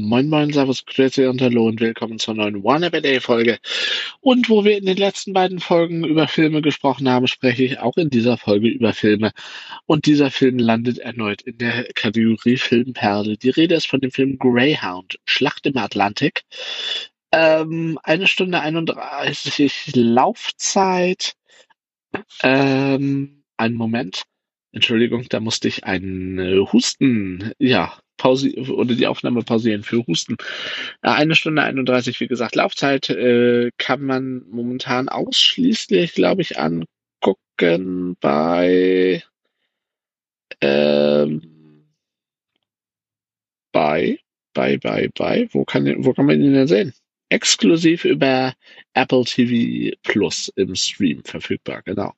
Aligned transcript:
Moin 0.00 0.28
Moin, 0.28 0.52
Servus, 0.52 0.86
Grüße 0.86 1.28
und 1.28 1.42
Hallo 1.42 1.66
und 1.66 1.80
willkommen 1.80 2.20
zur 2.20 2.34
neuen 2.34 2.62
One 2.62 2.86
a 2.86 3.00
Day 3.00 3.18
Folge. 3.18 3.58
Und 4.20 4.48
wo 4.48 4.64
wir 4.64 4.78
in 4.78 4.86
den 4.86 4.96
letzten 4.96 5.32
beiden 5.32 5.58
Folgen 5.58 6.04
über 6.04 6.28
Filme 6.28 6.62
gesprochen 6.62 7.08
haben, 7.08 7.26
spreche 7.26 7.64
ich 7.64 7.80
auch 7.80 7.96
in 7.96 8.08
dieser 8.08 8.38
Folge 8.38 8.68
über 8.68 8.92
Filme. 8.92 9.32
Und 9.86 10.06
dieser 10.06 10.30
Film 10.30 10.60
landet 10.60 10.98
erneut 10.98 11.42
in 11.42 11.58
der 11.58 11.82
Kategorie 11.94 12.58
Filmperle. 12.58 13.38
Die 13.38 13.50
Rede 13.50 13.74
ist 13.74 13.88
von 13.88 13.98
dem 13.98 14.12
Film 14.12 14.38
Greyhound, 14.38 15.18
Schlacht 15.24 15.66
im 15.66 15.76
Atlantik. 15.76 16.44
Ähm, 17.32 17.98
eine 18.04 18.28
Stunde 18.28 18.60
31 18.60 19.96
Laufzeit. 19.96 21.32
Ähm, 22.44 23.42
einen 23.56 23.74
Moment. 23.74 24.22
Entschuldigung, 24.70 25.26
da 25.28 25.40
musste 25.40 25.66
ich 25.66 25.82
einen 25.82 26.38
äh, 26.38 26.64
Husten, 26.72 27.50
ja, 27.58 27.98
Pause 28.18 28.52
oder 28.56 28.94
die 28.94 29.06
Aufnahme 29.06 29.42
pausieren 29.42 29.82
für 29.82 30.06
Husten. 30.06 30.36
Äh, 31.02 31.10
eine 31.10 31.34
Stunde 31.34 31.62
31, 31.62 32.20
wie 32.20 32.28
gesagt, 32.28 32.54
Laufzeit 32.56 33.08
äh, 33.08 33.70
kann 33.78 34.02
man 34.02 34.42
momentan 34.50 35.08
ausschließlich, 35.08 36.12
glaube 36.12 36.42
ich, 36.42 36.58
angucken 36.58 38.16
bei 38.20 39.22
ähm, 40.60 41.86
bei 43.72 44.18
bei 44.52 44.76
bei 44.76 45.08
bei 45.14 45.48
wo 45.52 45.64
kann 45.64 46.04
wo 46.04 46.12
kann 46.12 46.26
man 46.26 46.42
ihn 46.42 46.52
denn 46.52 46.66
sehen? 46.66 46.92
Exklusiv 47.30 48.04
über 48.04 48.54
Apple 48.94 49.24
TV 49.24 49.96
Plus 50.02 50.50
im 50.56 50.74
Stream 50.74 51.22
verfügbar, 51.24 51.82
genau. 51.82 52.14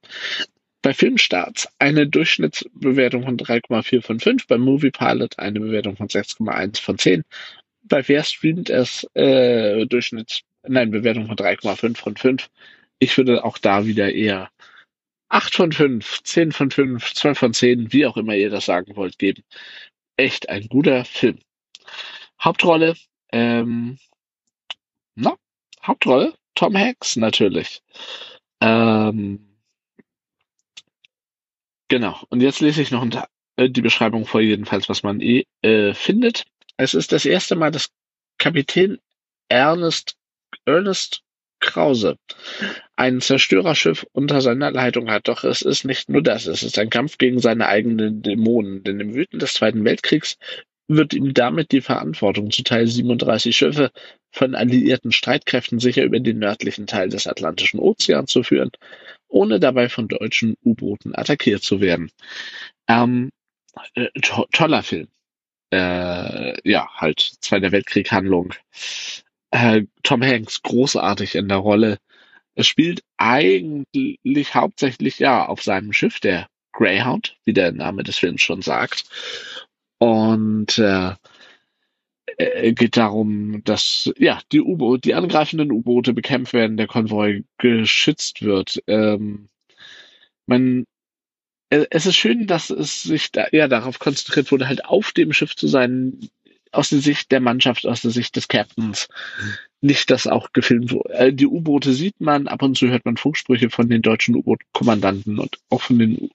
Bei 0.83 0.95
Filmstarts 0.95 1.69
eine 1.79 2.07
Durchschnittsbewertung 2.07 3.25
von 3.25 3.37
3,4 3.37 4.03
von 4.03 4.19
5, 4.19 4.47
bei 4.47 4.57
Moviepilot 4.57 5.39
eine 5.39 5.61
Bewertung 5.61 5.97
von 5.97 6.09
6,1 6.09 6.81
von 6.81 6.99
10. 6.99 7.23
Bei 7.83 8.07
Wer 8.09 8.25
streamt 8.25 8.71
es 8.71 9.05
äh, 9.15 9.85
Durchschnitts, 9.87 10.43
nein, 10.67 10.91
Bewertung 10.91 11.27
von 11.27 11.37
3,5 11.37 11.97
von 11.97 12.17
5. 12.17 12.51
Ich 12.99 13.17
würde 13.17 13.45
auch 13.45 13.59
da 13.59 13.85
wieder 13.85 14.13
eher 14.13 14.51
8 15.29 15.55
von 15.55 15.73
5, 15.73 16.23
10 16.23 16.53
von 16.53 16.71
5, 16.71 17.15
12 17.15 17.39
von 17.39 17.55
10, 17.55 17.93
wie 17.93 18.07
auch 18.07 18.17
immer 18.17 18.35
ihr 18.35 18.51
das 18.51 18.67
sagen 18.67 18.97
wollt, 18.97 19.19
geben. 19.19 19.45
Echt 20.17 20.49
ein 20.49 20.67
guter 20.69 21.05
Film. 21.05 21.39
Hauptrolle, 22.41 22.95
ähm, 23.33 23.99
na, 25.15 25.37
Hauptrolle, 25.83 26.35
Tom 26.55 26.77
Hanks 26.77 27.17
natürlich. 27.17 27.83
Ähm, 28.61 29.50
Genau. 31.91 32.17
Und 32.29 32.41
jetzt 32.41 32.61
lese 32.61 32.81
ich 32.81 32.93
noch 32.93 33.05
äh, 33.57 33.69
die 33.69 33.83
Beschreibung 33.83 34.25
vor, 34.25 34.41
jedenfalls, 34.41 34.89
was 34.89 35.03
man 35.03 35.21
eh 35.21 35.45
äh, 35.61 35.93
findet. 35.93 36.45
Es 36.77 36.95
ist 36.95 37.11
das 37.11 37.27
erste 37.27 37.57
Mal, 37.57 37.73
dass 37.73 37.91
Kapitän 38.39 38.99
Ernest, 39.49 40.15
Ernest 40.65 41.23
Krause 41.59 42.17
ein 42.95 43.21
Zerstörerschiff 43.21 44.07
unter 44.13 44.41
seiner 44.41 44.71
Leitung 44.71 45.11
hat. 45.11 45.27
Doch 45.27 45.43
es 45.43 45.63
ist 45.63 45.85
nicht 45.85 46.09
nur 46.09 46.23
das, 46.23 46.47
es 46.47 46.63
ist 46.63 46.79
ein 46.79 46.91
Kampf 46.91 47.19
gegen 47.19 47.41
seine 47.41 47.67
eigenen 47.67 48.23
Dämonen. 48.23 48.85
Denn 48.85 49.01
im 49.01 49.15
Wüten 49.15 49.41
des 49.41 49.55
Zweiten 49.55 49.85
Weltkriegs 49.85 50.37
wird 50.87 51.13
ihm 51.13 51.35
damit 51.35 51.73
die 51.73 51.81
Verantwortung 51.81 52.53
zuteil, 52.53 52.87
37 52.87 53.57
Schiffe 53.57 53.91
von 54.31 54.55
alliierten 54.55 55.11
Streitkräften 55.11 55.81
sicher 55.81 56.05
über 56.05 56.21
den 56.21 56.39
nördlichen 56.39 56.87
Teil 56.87 57.09
des 57.09 57.27
Atlantischen 57.27 57.81
Ozeans 57.81 58.31
zu 58.31 58.45
führen 58.45 58.71
ohne 59.31 59.61
dabei 59.61 59.89
von 59.89 60.09
deutschen 60.09 60.57
U-Booten 60.65 61.15
attackiert 61.15 61.63
zu 61.63 61.81
werden. 61.81 62.11
Ähm, 62.89 63.31
äh, 63.95 64.09
to 64.21 64.47
toller 64.53 64.83
Film. 64.83 65.09
Äh, 65.73 66.69
ja, 66.69 66.89
halt 66.97 67.21
Zweiter 67.41 67.73
Weltkrieg-Handlung. 67.73 68.55
Äh, 69.53 69.83
Tom 70.03 70.23
Hanks 70.23 70.63
großartig 70.63 71.37
in 71.37 71.49
der 71.49 71.59
Rolle. 71.59 71.99
Es 72.55 72.67
spielt 72.67 73.03
eigentlich 73.17 74.55
hauptsächlich 74.55 75.19
ja 75.19 75.47
auf 75.47 75.63
seinem 75.63 75.93
Schiff, 75.93 76.21
der 76.21 76.49
Greyhound, 76.73 77.37
wie 77.45 77.53
der 77.53 77.73
Name 77.73 78.03
des 78.03 78.19
Films 78.19 78.43
schon 78.43 78.63
sagt. 78.63 79.05
Und 79.99 80.79
äh, 80.79 81.15
äh, 82.41 82.73
geht 82.73 82.97
darum, 82.97 83.63
dass 83.65 84.13
ja 84.19 84.41
die 84.53 84.61
u 84.61 84.97
die 84.97 85.15
angreifenden 85.15 85.73
U-Boote 85.73 86.13
bekämpft 86.13 86.53
werden, 86.53 86.77
der 86.77 86.87
Konvoi 86.87 87.45
geschützt 87.59 88.43
wird. 88.43 88.83
Ähm, 88.87 89.49
man, 90.47 90.85
äh, 91.71 91.87
es 91.91 92.07
ist 92.07 92.17
schön, 92.17 92.47
dass 92.47 92.71
es 92.71 93.03
sich 93.03 93.33
da 93.33 93.47
ja 93.53 93.69
darauf 93.69 93.99
konzentriert 93.99 94.51
wurde, 94.53 94.69
halt 94.69 94.85
auf 94.85 95.13
dem 95.13 95.33
Schiff 95.33 95.55
zu 95.57 95.69
sein, 95.69 96.19
aus 96.73 96.91
der 96.91 97.01
Sicht 97.01 97.33
der 97.33 97.41
Mannschaft, 97.41 97.87
aus 97.87 98.03
der 98.03 98.11
Sicht 98.11 98.37
des 98.37 98.49
Captains. 98.49 99.09
Nicht, 99.81 100.11
dass 100.11 100.27
auch 100.27 100.53
gefilmt 100.53 100.93
wurde. 100.93 101.15
Äh, 101.15 101.33
die 101.33 101.47
U-Boote 101.47 101.93
sieht 101.93 102.21
man, 102.21 102.49
ab 102.49 102.63
und 102.63 102.77
zu 102.77 102.89
hört 102.89 103.05
man 103.05 103.17
Funksprüche 103.17 103.71
von 103.71 103.89
den 103.89 104.03
deutschen 104.03 104.37
U-Boot-Kommandanten 104.37 105.39
und 105.39 105.59
auch 105.71 105.83
von 105.83 105.99
den 105.99 106.31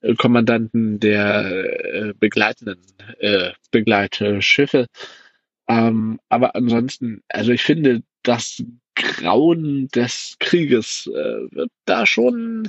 äh, 0.00 0.14
Kommandanten 0.14 1.00
der 1.00 1.44
äh, 1.46 2.14
begleitenden 2.18 2.80
äh, 3.18 3.52
Begleitschiffe. 3.70 4.86
Ähm, 5.68 6.20
aber 6.28 6.54
ansonsten, 6.54 7.22
also 7.28 7.52
ich 7.52 7.62
finde, 7.62 8.02
das 8.22 8.62
Grauen 8.94 9.88
des 9.88 10.36
Krieges 10.38 11.06
äh, 11.06 11.54
wird 11.54 11.70
da 11.84 12.06
schon. 12.06 12.68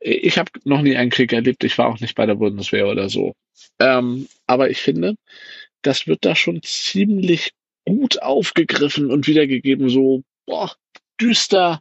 Ich 0.00 0.38
habe 0.38 0.52
noch 0.64 0.80
nie 0.80 0.96
einen 0.96 1.10
Krieg 1.10 1.32
erlebt, 1.32 1.64
ich 1.64 1.76
war 1.76 1.88
auch 1.88 2.00
nicht 2.00 2.14
bei 2.14 2.24
der 2.24 2.36
Bundeswehr 2.36 2.86
oder 2.86 3.08
so. 3.08 3.34
Ähm, 3.80 4.28
aber 4.46 4.70
ich 4.70 4.80
finde, 4.80 5.16
das 5.82 6.06
wird 6.06 6.24
da 6.24 6.36
schon 6.36 6.62
ziemlich 6.62 7.52
gut 7.84 8.22
aufgegriffen 8.22 9.10
und 9.10 9.26
wiedergegeben, 9.26 9.88
so 9.88 10.22
boah, 10.46 10.74
düster 11.20 11.80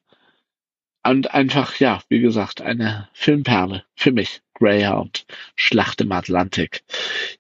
und 1.10 1.34
einfach, 1.34 1.76
ja, 1.80 2.02
wie 2.10 2.20
gesagt, 2.20 2.62
eine 2.62 3.10
Filmperle 3.14 3.84
für 3.96 4.12
mich. 4.12 4.42
Greyhound, 4.54 5.26
Schlacht 5.56 6.02
im 6.02 6.12
Atlantik. 6.12 6.84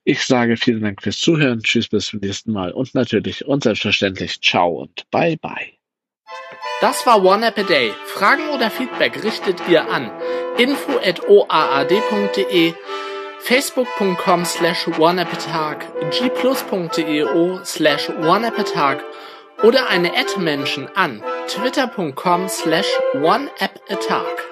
Ich 0.03 0.23
sage 0.23 0.55
vielen 0.55 0.83
Dank 0.83 1.01
fürs 1.01 1.19
Zuhören. 1.19 1.61
Tschüss, 1.63 1.87
bis 1.87 2.05
zum 2.07 2.19
nächsten 2.19 2.51
Mal. 2.51 2.71
Und 2.71 2.93
natürlich 2.93 3.45
und 3.45 3.63
selbstverständlich 3.63 4.39
ciao 4.41 4.81
und 4.81 5.09
bye 5.09 5.35
bye. 5.37 5.73
Das 6.79 7.07
war 7.07 7.23
One 7.23 7.47
App 7.47 7.57
a 7.57 7.63
Day. 7.63 7.91
Fragen 8.05 8.49
oder 8.49 8.69
Feedback 8.69 9.23
richtet 9.23 9.59
ihr 9.67 9.89
an 9.89 10.11
info.oaad.de, 10.57 11.13
facebook.com 13.39 14.45
slash 14.45 14.87
oneappatag, 14.87 15.87
gplus.eo 16.11 17.63
slash 17.63 18.09
oneappatag 18.09 19.03
oder 19.63 19.89
eine 19.89 20.11
Ad-Menschen 20.15 20.87
an 20.95 21.21
twitter.com 21.47 22.47
slash 22.49 22.87
oneappatag. 23.13 24.46